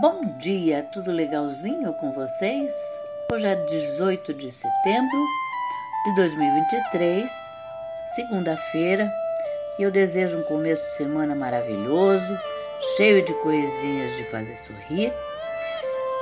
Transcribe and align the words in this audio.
Bom 0.00 0.24
dia, 0.38 0.84
tudo 0.92 1.10
legalzinho 1.10 1.92
com 1.94 2.12
vocês? 2.12 2.70
Hoje 3.32 3.48
é 3.48 3.56
18 3.56 4.32
de 4.32 4.52
setembro 4.52 5.24
de 6.04 6.14
2023, 6.14 7.28
segunda-feira, 8.14 9.12
e 9.76 9.82
eu 9.82 9.90
desejo 9.90 10.38
um 10.38 10.44
começo 10.44 10.84
de 10.84 10.92
semana 10.92 11.34
maravilhoso, 11.34 12.38
cheio 12.96 13.24
de 13.24 13.34
coisinhas 13.42 14.16
de 14.16 14.22
fazer 14.30 14.54
sorrir. 14.54 15.12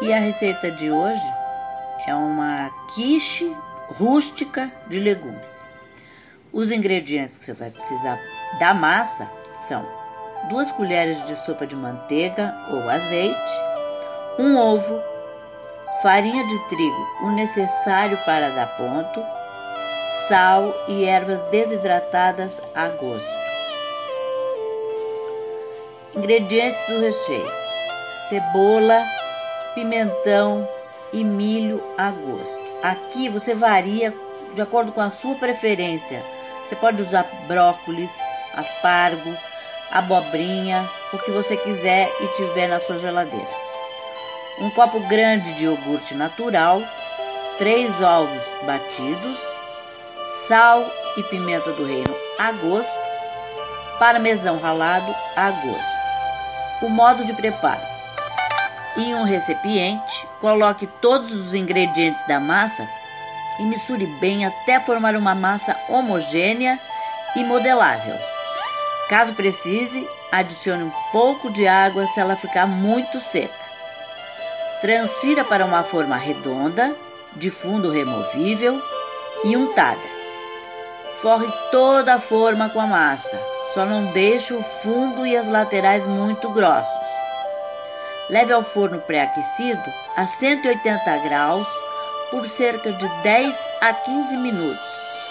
E 0.00 0.10
a 0.10 0.20
receita 0.20 0.70
de 0.70 0.90
hoje 0.90 1.26
é 2.06 2.14
uma 2.14 2.70
quiche 2.94 3.54
rústica 3.88 4.72
de 4.88 5.00
legumes. 5.00 5.68
Os 6.50 6.70
ingredientes 6.70 7.36
que 7.36 7.44
você 7.44 7.52
vai 7.52 7.70
precisar 7.70 8.18
da 8.58 8.72
massa 8.72 9.28
são 9.58 9.86
duas 10.48 10.70
colheres 10.72 11.22
de 11.26 11.36
sopa 11.36 11.66
de 11.66 11.76
manteiga 11.76 12.54
ou 12.70 12.88
azeite, 12.88 13.65
um 14.38 14.56
ovo, 14.56 15.02
farinha 16.02 16.44
de 16.44 16.58
trigo, 16.68 17.08
o 17.22 17.30
necessário 17.30 18.18
para 18.24 18.50
dar 18.50 18.76
ponto, 18.76 19.22
sal 20.28 20.74
e 20.88 21.04
ervas 21.04 21.40
desidratadas 21.50 22.60
a 22.74 22.88
gosto. 22.88 23.46
Ingredientes 26.14 26.84
do 26.86 27.00
recheio: 27.00 27.50
cebola, 28.28 29.02
pimentão 29.74 30.68
e 31.12 31.24
milho 31.24 31.82
a 31.96 32.10
gosto. 32.10 32.66
Aqui 32.82 33.28
você 33.28 33.54
varia 33.54 34.12
de 34.54 34.60
acordo 34.60 34.92
com 34.92 35.00
a 35.00 35.10
sua 35.10 35.34
preferência. 35.34 36.22
Você 36.66 36.76
pode 36.76 37.00
usar 37.00 37.26
brócolis, 37.46 38.10
aspargo, 38.54 39.36
abobrinha, 39.90 40.88
o 41.12 41.18
que 41.18 41.30
você 41.30 41.56
quiser 41.56 42.12
e 42.20 42.26
tiver 42.36 42.68
na 42.68 42.80
sua 42.80 42.98
geladeira. 42.98 43.65
Um 44.58 44.70
copo 44.70 45.00
grande 45.00 45.52
de 45.54 45.64
iogurte 45.64 46.14
natural, 46.14 46.82
três 47.58 47.90
ovos 48.00 48.42
batidos, 48.64 49.38
sal 50.48 50.90
e 51.18 51.22
pimenta 51.24 51.72
do 51.72 51.84
reino 51.84 52.16
a 52.38 52.52
gosto, 52.52 52.98
parmesão 53.98 54.58
ralado 54.58 55.14
a 55.36 55.50
gosto. 55.50 55.96
O 56.80 56.88
modo 56.88 57.22
de 57.26 57.34
preparo: 57.34 57.82
em 58.96 59.14
um 59.14 59.24
recipiente, 59.24 60.26
coloque 60.40 60.86
todos 61.02 61.30
os 61.32 61.52
ingredientes 61.52 62.26
da 62.26 62.40
massa 62.40 62.88
e 63.58 63.62
misture 63.62 64.06
bem 64.20 64.46
até 64.46 64.80
formar 64.80 65.16
uma 65.16 65.34
massa 65.34 65.76
homogênea 65.86 66.80
e 67.34 67.44
modelável. 67.44 68.16
Caso 69.10 69.34
precise, 69.34 70.08
adicione 70.32 70.84
um 70.84 70.92
pouco 71.12 71.52
de 71.52 71.68
água 71.68 72.06
se 72.06 72.20
ela 72.20 72.36
ficar 72.36 72.66
muito 72.66 73.20
seca. 73.20 73.65
Transfira 74.80 75.42
para 75.42 75.64
uma 75.64 75.82
forma 75.82 76.16
redonda, 76.16 76.94
de 77.34 77.50
fundo 77.50 77.90
removível 77.90 78.80
e 79.44 79.56
untada. 79.56 80.00
Forre 81.22 81.50
toda 81.70 82.14
a 82.14 82.20
forma 82.20 82.68
com 82.68 82.80
a 82.80 82.86
massa, 82.86 83.40
só 83.72 83.84
não 83.86 84.12
deixe 84.12 84.52
o 84.52 84.62
fundo 84.62 85.26
e 85.26 85.36
as 85.36 85.48
laterais 85.48 86.06
muito 86.06 86.50
grossos. 86.50 86.92
Leve 88.28 88.52
ao 88.52 88.62
forno 88.62 89.00
pré-aquecido 89.00 89.82
a 90.16 90.26
180 90.26 91.18
graus 91.18 91.66
por 92.30 92.46
cerca 92.48 92.92
de 92.92 93.08
10 93.22 93.56
a 93.80 93.94
15 93.94 94.36
minutos, 94.36 94.80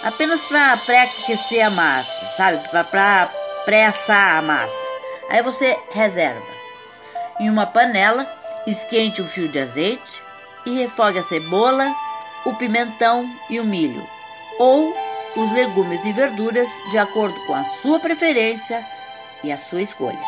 apenas 0.02 0.40
para 0.44 0.76
pré-aquecer 0.78 1.66
a 1.66 1.70
massa, 1.70 2.26
sabe? 2.36 2.68
Para 2.68 3.30
pré-assar 3.64 4.38
a 4.38 4.42
massa. 4.42 4.86
Aí 5.30 5.42
você 5.42 5.78
reserva. 5.92 6.42
Em 7.38 7.50
uma 7.50 7.66
panela, 7.66 8.26
esquente 8.66 9.22
um 9.22 9.26
fio 9.26 9.48
de 9.48 9.58
azeite 9.58 10.22
e 10.64 10.78
refogue 10.78 11.18
a 11.18 11.22
cebola, 11.22 11.94
o 12.44 12.54
pimentão 12.54 13.28
e 13.48 13.60
o 13.60 13.64
milho, 13.64 14.06
ou 14.58 14.94
os 15.36 15.52
legumes 15.52 16.04
e 16.04 16.12
verduras 16.12 16.68
de 16.90 16.98
acordo 16.98 17.38
com 17.46 17.54
a 17.54 17.64
sua 17.64 18.00
preferência 18.00 18.84
e 19.44 19.52
a 19.52 19.58
sua 19.58 19.82
escolha. 19.82 20.18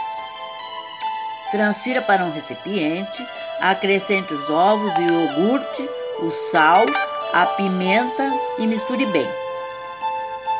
Transfira 1.51 2.03
para 2.03 2.25
um 2.25 2.31
recipiente, 2.31 3.27
acrescente 3.61 4.35
os 4.35 4.51
ovos 4.51 4.93
e 4.99 5.03
o 5.03 5.23
iogurte, 5.23 5.89
o 6.21 6.31
sal, 6.53 6.85
a 7.33 7.47
pimenta 7.47 8.31
e 8.59 8.67
misture 8.67 9.07
bem. 9.07 9.27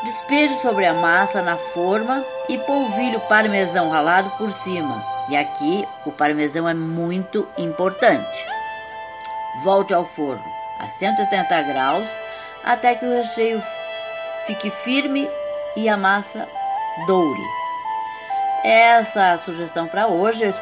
Despeje 0.03 0.59
sobre 0.61 0.85
a 0.85 0.93
massa 0.93 1.41
na 1.41 1.57
forma 1.57 2.25
e 2.47 2.57
polvilhe 2.57 3.17
o 3.17 3.21
parmesão 3.21 3.89
ralado 3.89 4.31
por 4.31 4.51
cima. 4.51 5.18
E 5.29 5.37
aqui 5.37 5.87
o 6.05 6.11
parmesão 6.11 6.67
é 6.67 6.73
muito 6.73 7.47
importante. 7.57 8.45
Volte 9.63 9.93
ao 9.93 10.05
forno 10.05 10.43
a 10.79 10.87
180 10.87 11.61
graus 11.63 12.07
até 12.63 12.95
que 12.95 13.05
o 13.05 13.15
recheio 13.15 13.61
fique 14.47 14.71
firme 14.71 15.29
e 15.75 15.87
a 15.87 15.95
massa 15.95 16.47
doure. 17.05 17.59
Essa 18.63 19.21
é 19.21 19.31
a 19.31 19.37
sugestão 19.37 19.87
para 19.87 20.07
hoje. 20.07 20.43